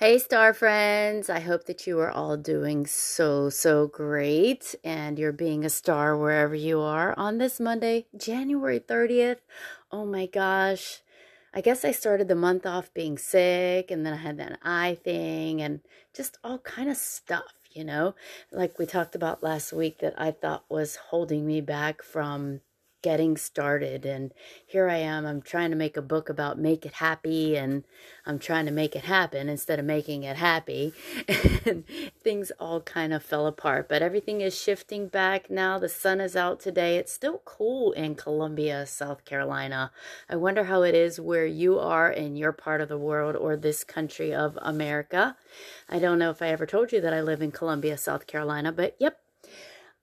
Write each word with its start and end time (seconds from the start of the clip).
Hey, 0.00 0.20
star 0.20 0.54
friends. 0.54 1.28
I 1.28 1.40
hope 1.40 1.64
that 1.64 1.84
you 1.84 1.98
are 1.98 2.10
all 2.10 2.36
doing 2.36 2.86
so, 2.86 3.50
so 3.50 3.88
great 3.88 4.76
and 4.84 5.18
you're 5.18 5.32
being 5.32 5.64
a 5.64 5.68
star 5.68 6.16
wherever 6.16 6.54
you 6.54 6.80
are 6.80 7.18
on 7.18 7.38
this 7.38 7.58
Monday, 7.58 8.06
January 8.16 8.78
30th. 8.78 9.40
Oh 9.90 10.06
my 10.06 10.26
gosh. 10.26 11.00
I 11.52 11.60
guess 11.60 11.84
I 11.84 11.90
started 11.90 12.28
the 12.28 12.36
month 12.36 12.64
off 12.64 12.94
being 12.94 13.18
sick 13.18 13.90
and 13.90 14.06
then 14.06 14.12
I 14.12 14.18
had 14.18 14.36
that 14.38 14.60
eye 14.62 14.98
thing 15.02 15.60
and 15.60 15.80
just 16.14 16.38
all 16.44 16.58
kind 16.58 16.88
of 16.88 16.96
stuff, 16.96 17.54
you 17.72 17.82
know, 17.82 18.14
like 18.52 18.78
we 18.78 18.86
talked 18.86 19.16
about 19.16 19.42
last 19.42 19.72
week 19.72 19.98
that 19.98 20.14
I 20.16 20.30
thought 20.30 20.64
was 20.68 20.94
holding 20.94 21.44
me 21.44 21.60
back 21.60 22.02
from 22.02 22.60
getting 23.02 23.36
started 23.36 24.04
and 24.04 24.32
here 24.66 24.88
I 24.88 24.96
am 24.96 25.24
I'm 25.24 25.40
trying 25.40 25.70
to 25.70 25.76
make 25.76 25.96
a 25.96 26.02
book 26.02 26.28
about 26.28 26.58
make 26.58 26.84
it 26.84 26.94
happy 26.94 27.56
and 27.56 27.84
I'm 28.26 28.38
trying 28.38 28.66
to 28.66 28.72
make 28.72 28.96
it 28.96 29.04
happen 29.04 29.48
instead 29.48 29.78
of 29.78 29.84
making 29.84 30.24
it 30.24 30.36
happy 30.36 30.92
and 31.64 31.84
things 32.20 32.50
all 32.58 32.80
kind 32.80 33.12
of 33.12 33.22
fell 33.22 33.46
apart 33.46 33.88
but 33.88 34.02
everything 34.02 34.40
is 34.40 34.60
shifting 34.60 35.06
back 35.08 35.48
now 35.48 35.78
the 35.78 35.88
sun 35.88 36.20
is 36.20 36.34
out 36.34 36.60
today 36.60 36.96
it's 36.96 37.12
still 37.12 37.40
cool 37.44 37.92
in 37.92 38.14
Columbia 38.14 38.86
South 38.86 39.24
Carolina. 39.24 39.90
I 40.28 40.36
wonder 40.36 40.64
how 40.64 40.82
it 40.82 40.94
is 40.94 41.20
where 41.20 41.46
you 41.46 41.78
are 41.78 42.10
in 42.10 42.36
your 42.36 42.52
part 42.52 42.80
of 42.80 42.88
the 42.88 42.98
world 42.98 43.36
or 43.36 43.56
this 43.56 43.84
country 43.84 44.34
of 44.34 44.58
America. 44.60 45.36
I 45.88 45.98
don't 45.98 46.18
know 46.18 46.30
if 46.30 46.42
I 46.42 46.48
ever 46.48 46.66
told 46.66 46.92
you 46.92 47.00
that 47.00 47.14
I 47.14 47.20
live 47.20 47.42
in 47.42 47.52
Columbia 47.52 47.96
South 47.96 48.26
Carolina 48.26 48.72
but 48.72 48.96
yep 48.98 49.20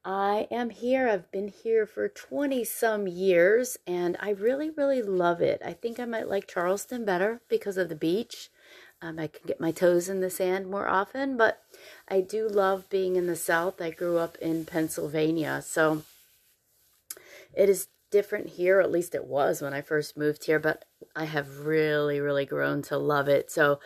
I 0.05 0.47
am 0.51 0.69
here. 0.69 1.09
I've 1.09 1.31
been 1.31 1.47
here 1.47 1.87
for 1.87 2.07
20 2.07 2.63
some 2.63 3.07
years 3.07 3.79
and 3.87 4.15
I 4.19 4.29
really, 4.29 4.69
really 4.69 5.01
love 5.01 5.41
it. 5.41 5.59
I 5.65 5.73
think 5.73 5.99
I 5.99 6.05
might 6.05 6.29
like 6.29 6.47
Charleston 6.47 7.05
better 7.05 7.41
because 7.49 7.75
of 7.75 7.89
the 7.89 7.95
beach. 7.95 8.49
Um, 9.01 9.17
I 9.17 9.25
can 9.25 9.47
get 9.47 9.59
my 9.59 9.71
toes 9.71 10.07
in 10.07 10.21
the 10.21 10.29
sand 10.29 10.69
more 10.69 10.87
often, 10.87 11.37
but 11.37 11.63
I 12.07 12.21
do 12.21 12.47
love 12.47 12.87
being 12.87 13.15
in 13.15 13.25
the 13.25 13.35
South. 13.35 13.81
I 13.81 13.89
grew 13.89 14.19
up 14.19 14.37
in 14.37 14.65
Pennsylvania, 14.65 15.63
so 15.65 16.03
it 17.55 17.67
is 17.67 17.87
different 18.15 18.47
here. 18.51 18.79
At 18.79 18.93
least 18.93 19.13
it 19.13 19.25
was 19.25 19.61
when 19.61 19.73
I 19.73 19.81
first 19.81 20.15
moved 20.15 20.45
here, 20.45 20.57
but 20.57 20.85
I 21.17 21.25
have 21.25 21.65
really, 21.65 22.21
really 22.21 22.45
grown 22.45 22.81
to 22.83 22.97
love 22.97 23.27
it. 23.27 23.51
So 23.51 23.81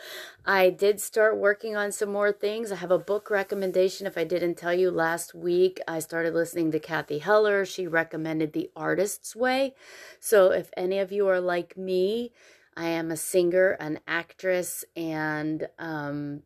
I 0.46 0.70
did 0.70 1.00
start 1.00 1.36
working 1.36 1.74
on 1.74 1.90
some 1.90 2.12
more 2.12 2.30
things. 2.30 2.70
I 2.70 2.76
have 2.76 2.92
a 2.92 2.98
book 3.12 3.28
recommendation. 3.28 4.06
If 4.06 4.16
I 4.16 4.22
didn't 4.22 4.54
tell 4.54 4.72
you 4.72 4.92
last 4.92 5.34
week, 5.34 5.80
I 5.88 5.98
started 5.98 6.32
listening 6.32 6.70
to 6.70 6.78
Cathy 6.78 7.18
Heller. 7.18 7.64
She 7.64 7.88
recommended 7.88 8.52
The 8.52 8.70
Artist's 8.76 9.34
Way. 9.34 9.74
So 10.20 10.52
if 10.52 10.70
any 10.76 11.00
of 11.00 11.10
you 11.10 11.26
are 11.26 11.40
like 11.40 11.76
me, 11.76 12.30
I 12.76 12.86
am 12.86 13.10
a 13.10 13.16
singer, 13.16 13.72
an 13.80 13.98
actress, 14.06 14.84
and 14.94 15.66
um, 15.80 16.44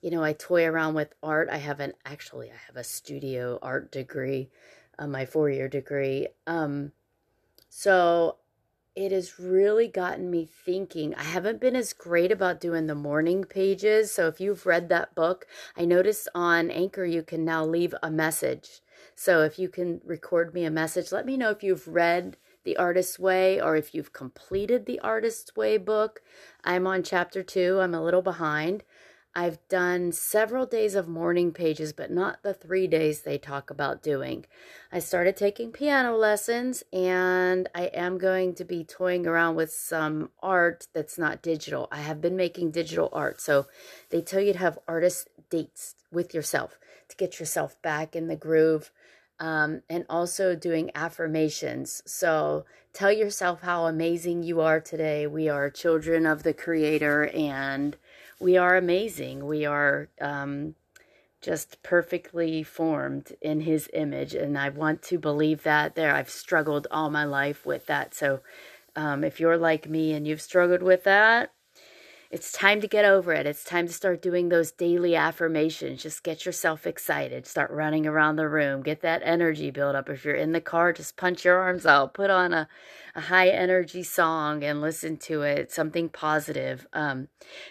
you 0.00 0.10
know, 0.10 0.24
I 0.24 0.32
toy 0.32 0.66
around 0.66 0.94
with 0.94 1.14
art. 1.22 1.48
I 1.52 1.58
have 1.58 1.78
an 1.78 1.92
actually 2.04 2.50
I 2.50 2.56
have 2.66 2.76
a 2.76 2.82
studio 2.82 3.60
art 3.62 3.92
degree, 3.92 4.50
uh, 4.98 5.06
my 5.06 5.24
four 5.26 5.50
year 5.50 5.68
degree. 5.68 6.28
Um, 6.46 6.92
so 7.68 8.36
it 8.96 9.12
has 9.12 9.38
really 9.38 9.88
gotten 9.88 10.30
me 10.30 10.46
thinking. 10.46 11.14
I 11.14 11.22
haven't 11.24 11.60
been 11.60 11.76
as 11.76 11.92
great 11.92 12.32
about 12.32 12.60
doing 12.60 12.86
the 12.86 12.94
morning 12.94 13.44
pages. 13.44 14.10
So 14.10 14.26
if 14.26 14.40
you've 14.40 14.64
read 14.64 14.88
that 14.88 15.14
book, 15.14 15.46
I 15.76 15.84
noticed 15.84 16.28
on 16.34 16.70
Anchor 16.70 17.04
you 17.04 17.22
can 17.22 17.44
now 17.44 17.64
leave 17.64 17.94
a 18.02 18.10
message. 18.10 18.80
So 19.14 19.42
if 19.42 19.58
you 19.58 19.68
can 19.68 20.00
record 20.04 20.54
me 20.54 20.64
a 20.64 20.70
message, 20.70 21.12
let 21.12 21.26
me 21.26 21.36
know 21.36 21.50
if 21.50 21.62
you've 21.62 21.86
read 21.86 22.38
The 22.64 22.78
Artist's 22.78 23.18
Way 23.18 23.60
or 23.60 23.76
if 23.76 23.94
you've 23.94 24.14
completed 24.14 24.86
the 24.86 24.98
Artist's 25.00 25.54
Way 25.54 25.76
book. 25.76 26.22
I'm 26.64 26.86
on 26.86 27.02
chapter 27.02 27.42
two, 27.42 27.80
I'm 27.80 27.94
a 27.94 28.02
little 28.02 28.22
behind. 28.22 28.82
I've 29.38 29.58
done 29.68 30.12
several 30.12 30.64
days 30.64 30.94
of 30.94 31.08
morning 31.08 31.52
pages, 31.52 31.92
but 31.92 32.10
not 32.10 32.42
the 32.42 32.54
three 32.54 32.86
days 32.86 33.20
they 33.20 33.36
talk 33.36 33.68
about 33.68 34.02
doing. 34.02 34.46
I 34.90 34.98
started 34.98 35.36
taking 35.36 35.72
piano 35.72 36.16
lessons 36.16 36.82
and 36.90 37.68
I 37.74 37.84
am 37.88 38.16
going 38.16 38.54
to 38.54 38.64
be 38.64 38.82
toying 38.82 39.26
around 39.26 39.56
with 39.56 39.70
some 39.70 40.30
art 40.42 40.86
that's 40.94 41.18
not 41.18 41.42
digital. 41.42 41.86
I 41.92 41.98
have 41.98 42.22
been 42.22 42.34
making 42.34 42.70
digital 42.70 43.10
art. 43.12 43.42
So 43.42 43.66
they 44.08 44.22
tell 44.22 44.40
you 44.40 44.54
to 44.54 44.58
have 44.58 44.78
artist 44.88 45.28
dates 45.50 45.96
with 46.10 46.32
yourself 46.32 46.78
to 47.10 47.16
get 47.16 47.38
yourself 47.38 47.80
back 47.82 48.16
in 48.16 48.28
the 48.28 48.36
groove. 48.36 48.90
Um, 49.38 49.82
and 49.90 50.06
also 50.08 50.56
doing 50.56 50.90
affirmations. 50.94 52.02
So 52.06 52.64
tell 52.94 53.12
yourself 53.12 53.60
how 53.60 53.84
amazing 53.84 54.44
you 54.44 54.62
are 54.62 54.80
today. 54.80 55.26
We 55.26 55.50
are 55.50 55.68
children 55.68 56.24
of 56.24 56.42
the 56.42 56.54
Creator 56.54 57.28
and 57.34 57.98
we 58.40 58.56
are 58.56 58.76
amazing. 58.76 59.46
We 59.46 59.64
are 59.64 60.08
um, 60.20 60.74
just 61.40 61.82
perfectly 61.82 62.62
formed 62.62 63.32
in 63.40 63.60
His 63.60 63.88
image, 63.92 64.34
and 64.34 64.58
I 64.58 64.68
want 64.68 65.02
to 65.02 65.18
believe 65.18 65.62
that. 65.62 65.94
There, 65.94 66.14
I've 66.14 66.30
struggled 66.30 66.86
all 66.90 67.10
my 67.10 67.24
life 67.24 67.64
with 67.64 67.86
that. 67.86 68.14
So, 68.14 68.40
um, 68.94 69.24
if 69.24 69.40
you're 69.40 69.58
like 69.58 69.88
me 69.88 70.12
and 70.12 70.26
you've 70.26 70.40
struggled 70.40 70.82
with 70.82 71.04
that, 71.04 71.52
it's 72.30 72.50
time 72.50 72.80
to 72.80 72.88
get 72.88 73.04
over 73.04 73.32
it. 73.32 73.46
It's 73.46 73.62
time 73.62 73.86
to 73.86 73.92
start 73.92 74.20
doing 74.20 74.48
those 74.48 74.72
daily 74.72 75.14
affirmations. 75.14 76.02
Just 76.02 76.22
get 76.22 76.44
yourself 76.44 76.86
excited. 76.86 77.46
Start 77.46 77.70
running 77.70 78.06
around 78.06 78.36
the 78.36 78.48
room. 78.48 78.82
Get 78.82 79.00
that 79.02 79.22
energy 79.24 79.70
build 79.70 79.94
up. 79.94 80.08
If 80.08 80.24
you're 80.24 80.34
in 80.34 80.52
the 80.52 80.60
car, 80.60 80.92
just 80.92 81.16
punch 81.16 81.44
your 81.44 81.58
arms 81.58 81.86
out. 81.86 82.14
Put 82.14 82.30
on 82.30 82.52
a, 82.52 82.68
a 83.14 83.22
high 83.22 83.48
energy 83.48 84.02
song 84.02 84.64
and 84.64 84.80
listen 84.80 85.16
to 85.18 85.42
it, 85.42 85.70
something 85.70 86.08
positive, 86.08 86.86
um, 86.92 87.28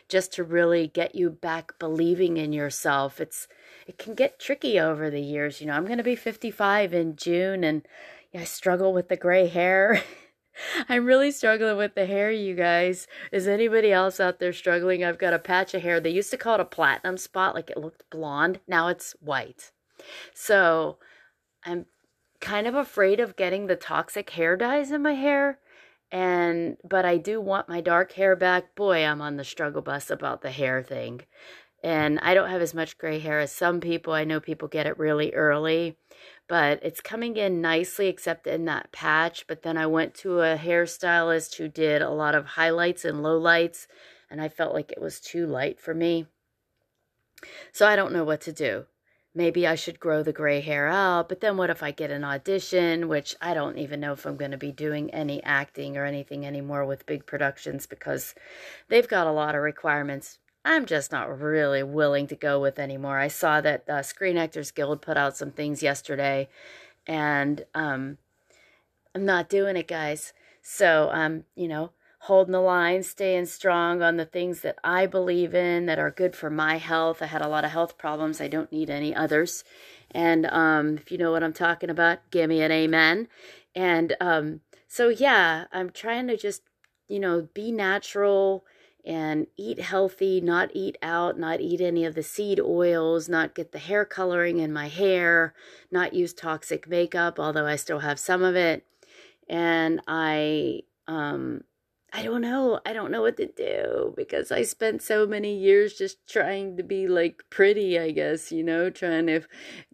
just 0.08 0.34
to 0.34 0.44
really 0.44 0.88
get 0.88 1.16
you 1.16 1.30
back 1.30 1.78
believing 1.78 2.38
in 2.38 2.54
yourself. 2.54 3.20
It's 3.20 3.48
it 3.88 3.98
can 3.98 4.16
get 4.16 4.40
tricky 4.40 4.80
over 4.80 5.10
the 5.10 5.22
years. 5.22 5.62
You 5.62 5.68
know, 5.68 5.74
I'm 5.74 5.86
going 5.86 6.00
to 6.00 6.04
be 6.04 6.16
55 6.16 6.94
in 6.94 7.16
June, 7.16 7.64
and 7.64 7.86
I 8.34 8.44
struggle 8.44 8.94
with 8.94 9.10
the 9.10 9.18
gray 9.18 9.48
hair. 9.48 10.02
I'm 10.90 11.06
really 11.06 11.32
struggling 11.32 11.78
with 11.78 11.96
the 11.96 12.06
hair, 12.06 12.32
you 12.32 12.56
guys. 12.56 13.08
Is 13.32 13.48
anybody 13.48 13.92
else 13.92 14.20
out 14.20 14.40
there 14.40 14.54
struggling? 14.54 15.04
I've 15.04 15.18
got 15.18 15.34
a 15.34 15.40
patch 15.40 15.74
of 15.74 15.82
hair. 15.82 16.00
They 16.00 16.10
used 16.10 16.32
to 16.32 16.38
call 16.38 16.56
it 16.56 16.62
a 16.62 16.66
platinum 16.66 17.18
spot, 17.18 17.56
like 17.56 17.70
it 17.70 17.78
looked 17.78 18.10
blonde. 18.10 18.60
Now 18.68 18.88
it's 18.88 19.16
white. 19.20 19.72
So 20.34 20.98
I'm 21.64 21.86
kind 22.42 22.68
of 22.68 22.76
afraid 22.76 23.20
of 23.20 23.36
getting 23.36 23.68
the 23.68 23.76
toxic 23.76 24.30
hair 24.32 24.56
dyes 24.58 24.92
in 24.92 25.02
my 25.02 25.14
hair. 25.14 25.60
And, 26.12 26.78
but 26.88 27.04
I 27.04 27.18
do 27.18 27.42
want 27.42 27.68
my 27.68 27.82
dark 27.82 28.14
hair 28.14 28.36
back. 28.36 28.76
Boy, 28.76 29.04
I'm 29.04 29.22
on 29.22 29.38
the 29.38 29.44
struggle 29.44 29.82
bus 29.82 30.10
about 30.10 30.42
the 30.42 30.52
hair 30.52 30.82
thing. 30.84 31.22
And 31.86 32.20
I 32.20 32.34
don't 32.34 32.50
have 32.50 32.62
as 32.62 32.74
much 32.74 32.98
gray 32.98 33.20
hair 33.20 33.40
as 33.40 33.54
some 33.54 33.80
people. 33.80 34.12
I 34.12 34.26
know 34.26 34.42
people 34.42 34.68
get 34.68 34.88
it 34.88 35.00
really 35.00 35.34
early 35.34 35.96
but 36.48 36.80
it's 36.84 37.02
coming 37.02 37.38
in 37.38 37.62
nicely 37.62 38.08
except 38.08 38.48
in 38.48 38.66
that 38.66 38.92
patch. 38.92 39.46
But 39.48 39.64
then 39.64 39.78
I 39.78 39.88
went 39.88 40.14
to 40.16 40.42
a 40.42 40.58
hairstylist 40.58 41.56
who 41.56 41.68
did 41.68 42.02
a 42.02 42.10
lot 42.10 42.36
of 42.36 42.46
highlights 42.46 43.06
and 43.06 43.20
lowlights, 43.20 43.88
and 44.30 44.42
I 44.42 44.50
felt 44.50 44.74
like 44.74 44.92
it 44.92 45.02
was 45.02 45.20
too 45.20 45.46
light 45.46 45.80
for 45.80 45.94
me. 45.94 46.28
So 47.72 47.88
I 47.88 47.96
don't 47.96 48.14
know 48.14 48.24
what 48.24 48.42
to 48.42 48.54
do. 48.54 48.86
Maybe 49.38 49.68
I 49.68 49.76
should 49.76 50.00
grow 50.00 50.24
the 50.24 50.32
gray 50.32 50.62
hair 50.62 50.88
out, 50.88 51.28
but 51.28 51.42
then 51.42 51.58
what 51.58 51.70
if 51.70 51.84
I 51.84 51.92
get 51.92 52.10
an 52.10 52.24
audition, 52.24 53.10
which 53.10 53.36
I 53.42 53.54
don't 53.54 53.78
even 53.78 54.00
know 54.00 54.14
if 54.14 54.26
I'm 54.26 54.38
going 54.38 54.52
to 54.52 54.58
be 54.58 54.72
doing 54.72 55.14
any 55.14 55.44
acting 55.44 55.98
or 55.98 56.06
anything 56.06 56.46
anymore 56.46 56.86
with 56.86 57.06
big 57.06 57.26
productions 57.26 57.86
because 57.86 58.34
they've 58.88 59.08
got 59.08 59.28
a 59.28 59.34
lot 59.34 59.54
of 59.54 59.62
requirements 59.62 60.40
I'm 60.66 60.88
just 60.88 61.12
not 61.12 61.40
really 61.40 61.84
willing 61.84 62.26
to 62.28 62.36
go 62.36 62.60
with 62.60 62.80
anymore. 62.80 63.20
I 63.20 63.28
saw 63.28 63.62
that 63.62 63.88
uh, 63.88 64.02
Screen 64.02 64.36
Actors 64.36 64.72
Guild 64.72 65.00
put 65.02 65.16
out 65.16 65.38
some 65.38 65.52
things 65.52 65.84
yesterday, 65.84 66.50
and 67.06 67.64
um, 67.76 68.18
I'm 69.14 69.26
not 69.26 69.48
doing 69.48 69.78
it, 69.78 69.88
guys. 69.88 70.34
So, 70.64 71.12
um, 71.14 71.44
you 71.56 71.68
know, 71.68 71.92
holding 72.22 72.54
the 72.54 72.60
line, 72.60 73.04
staying 73.04 73.46
strong 73.46 74.02
on 74.02 74.18
the 74.18 74.26
things 74.26 74.62
that 74.62 74.78
I 74.84 75.06
believe 75.06 75.54
in 75.54 75.86
that 75.86 76.00
are 76.00 76.10
good 76.10 76.36
for 76.36 76.50
my 76.50 76.78
health. 76.78 77.22
I 77.22 77.28
had 77.28 77.44
a 77.44 77.48
lot 77.48 77.64
of 77.64 77.70
health 77.70 78.00
problems. 78.00 78.42
I 78.42 78.48
don't 78.48 78.72
need 78.72 78.90
any 78.90 79.14
others. 79.14 79.64
And 80.10 80.48
um, 80.48 80.98
if 80.98 81.12
you 81.12 81.20
know 81.20 81.32
what 81.32 81.44
I'm 81.44 81.54
talking 81.54 81.92
about, 81.92 82.32
give 82.32 82.50
me 82.50 82.64
an 82.64 82.72
amen. 82.72 83.28
And 83.76 84.16
um, 84.20 84.62
so, 84.88 85.10
yeah, 85.10 85.66
I'm 85.72 85.92
trying 85.92 86.28
to 86.30 86.38
just, 86.38 86.64
you 87.08 87.20
know, 87.20 87.48
be 87.54 87.72
natural 87.72 88.66
and 89.06 89.48
eat 89.56 89.80
healthy, 89.80 90.42
not 90.42 90.72
eat 90.74 90.98
out, 91.02 91.38
not 91.38 91.62
eat 91.62 91.80
any 91.80 92.06
of 92.06 92.16
the 92.16 92.24
seed 92.24 92.60
oils, 92.60 93.30
not 93.30 93.54
get 93.54 93.72
the 93.72 93.80
hair 93.80 94.04
coloring 94.04 94.60
in 94.60 94.74
my 94.74 94.88
hair, 94.88 95.54
not 95.92 96.14
use 96.14 96.34
toxic 96.34 96.88
makeup, 96.88 97.40
although 97.40 97.68
I 97.68 97.76
still 97.76 98.00
have 98.00 98.20
some 98.20 98.44
of 98.44 98.56
it. 98.56 98.86
And 99.48 100.02
I 100.08 100.82
um 101.08 101.64
I 102.18 102.24
don't 102.24 102.42
know. 102.42 102.80
I 102.86 102.94
don't 102.94 103.12
know 103.12 103.22
what 103.22 103.36
to 103.38 103.48
do 103.48 104.14
because 104.16 104.50
I 104.50 104.62
spent 104.64 105.02
so 105.02 105.28
many 105.28 105.54
years 105.54 105.96
just 105.96 106.26
trying 106.30 106.78
to 106.78 106.84
be 106.84 107.08
like 107.10 107.44
pretty, 107.50 108.00
I 108.00 108.12
guess, 108.12 108.54
you 108.54 108.64
know, 108.64 108.90
trying 108.90 109.28
to 109.28 109.42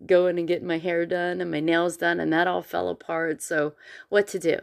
go 0.05 0.27
in 0.27 0.37
and 0.37 0.47
get 0.47 0.61
my 0.61 0.77
hair 0.77 1.07
done 1.07 1.41
and 1.41 1.49
my 1.49 1.61
nails 1.61 1.97
done 1.97 2.19
and 2.19 2.31
that 2.31 2.45
all 2.45 2.61
fell 2.61 2.89
apart. 2.89 3.41
So, 3.41 3.73
what 4.09 4.27
to 4.27 4.39
do? 4.39 4.59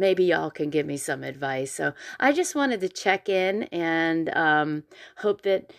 Maybe 0.00 0.24
y'all 0.24 0.50
can 0.50 0.70
give 0.70 0.86
me 0.86 0.96
some 0.96 1.22
advice. 1.22 1.72
So 1.72 1.92
I 2.18 2.32
just 2.32 2.54
wanted 2.54 2.80
to 2.80 2.88
check 2.88 3.28
in 3.28 3.64
and 3.64 4.34
um, 4.34 4.84
hope 5.18 5.42
that 5.42 5.72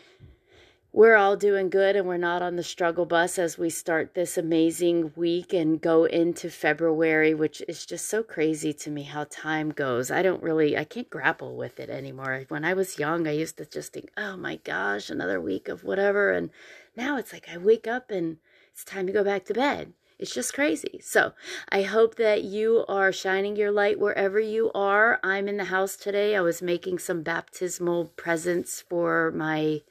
we're 0.94 1.16
all 1.16 1.38
doing 1.38 1.70
good 1.70 1.96
and 1.96 2.06
we're 2.06 2.18
not 2.18 2.42
on 2.42 2.58
the 2.58 2.64
struggle 2.64 3.06
bus 3.06 3.40
as 3.40 3.58
we 3.58 3.70
start 3.70 4.14
this 4.14 4.38
amazing 4.38 5.14
week 5.16 5.54
and 5.54 5.80
go 5.80 6.04
into 6.04 6.50
February, 6.50 7.34
which 7.34 7.64
is 7.68 7.86
just 7.86 8.10
so 8.10 8.22
crazy 8.22 8.74
to 8.74 8.90
me 8.90 9.04
how 9.04 9.24
time 9.30 9.70
goes. 9.70 10.12
I 10.12 10.22
don't 10.22 10.44
really, 10.44 10.78
I 10.78 10.84
can't 10.84 11.10
grapple 11.10 11.56
with 11.56 11.80
it 11.80 11.90
anymore. 11.90 12.44
When 12.50 12.66
I 12.66 12.74
was 12.74 13.00
young, 13.00 13.26
I 13.26 13.32
used 13.32 13.58
to 13.58 13.66
just 13.66 13.94
think, 13.94 14.12
oh 14.18 14.36
my 14.36 14.58
gosh, 14.58 15.10
another 15.10 15.40
week 15.40 15.70
of 15.70 15.86
whatever. 15.86 16.32
And 16.32 16.50
now 16.96 17.18
it's 17.18 17.32
like 17.32 17.48
I 17.50 17.58
wake 17.58 17.88
up 17.88 18.12
and 18.12 18.38
it's 18.74 18.84
time 18.84 19.08
to 19.08 19.14
go 19.14 19.24
back 19.24 19.46
to 19.46 19.54
bed. 19.54 19.94
It's 20.22 20.36
just 20.36 20.54
crazy. 20.54 21.02
So 21.04 21.34
I 21.70 21.82
hope 21.82 22.16
that 22.16 22.44
you 22.44 22.86
are 22.88 23.12
shining 23.12 23.56
your 23.56 23.72
light 23.72 24.00
wherever 24.00 24.40
you 24.40 24.72
are. 24.76 25.20
I'm 25.24 25.48
in 25.48 25.58
the 25.58 25.66
house 25.66 25.96
today. 25.96 26.36
I 26.36 26.42
was 26.42 26.62
making 26.62 27.00
some 27.00 27.24
baptismal 27.24 28.06
presents 28.16 28.82
for 28.82 29.32
my 29.32 29.82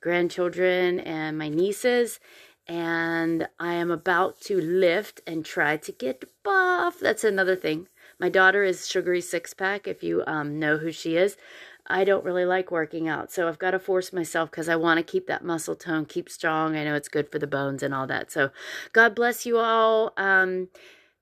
grandchildren 0.00 1.00
and 1.00 1.36
my 1.36 1.48
nieces. 1.48 2.20
And 2.68 3.48
I 3.58 3.74
am 3.74 3.90
about 3.90 4.40
to 4.42 4.60
lift 4.60 5.22
and 5.26 5.44
try 5.44 5.76
to 5.78 5.90
get 5.90 6.24
buff. 6.44 7.00
That's 7.00 7.24
another 7.24 7.56
thing. 7.56 7.88
My 8.20 8.28
daughter 8.28 8.62
is 8.62 8.86
Sugary 8.86 9.20
Sixpack, 9.20 9.88
if 9.88 10.04
you 10.04 10.22
um, 10.24 10.60
know 10.60 10.76
who 10.76 10.92
she 10.92 11.16
is. 11.16 11.36
I 11.90 12.04
don't 12.04 12.24
really 12.24 12.44
like 12.44 12.70
working 12.70 13.08
out. 13.08 13.32
So 13.32 13.48
I've 13.48 13.58
got 13.58 13.72
to 13.72 13.78
force 13.78 14.12
myself 14.12 14.50
because 14.50 14.68
I 14.68 14.76
want 14.76 14.98
to 14.98 15.04
keep 15.04 15.26
that 15.26 15.44
muscle 15.44 15.76
tone, 15.76 16.06
keep 16.06 16.30
strong. 16.30 16.76
I 16.76 16.84
know 16.84 16.94
it's 16.94 17.08
good 17.08 17.30
for 17.30 17.38
the 17.38 17.46
bones 17.46 17.82
and 17.82 17.92
all 17.92 18.06
that. 18.06 18.30
So 18.30 18.50
God 18.92 19.14
bless 19.14 19.44
you 19.44 19.58
all. 19.58 20.12
Um, 20.16 20.68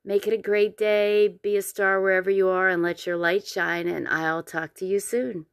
make 0.04 0.26
it 0.26 0.32
a 0.32 0.38
great 0.38 0.76
day. 0.76 1.28
Be 1.42 1.56
a 1.56 1.62
star 1.62 2.00
wherever 2.00 2.30
you 2.30 2.48
are 2.48 2.68
and 2.68 2.82
let 2.82 3.06
your 3.06 3.16
light 3.16 3.46
shine. 3.46 3.88
And 3.88 4.06
I'll 4.08 4.42
talk 4.42 4.74
to 4.74 4.86
you 4.86 5.00
soon. 5.00 5.46